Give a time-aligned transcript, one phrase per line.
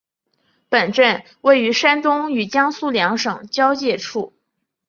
[0.67, 4.33] 本镇位于山东与江苏两省交界处。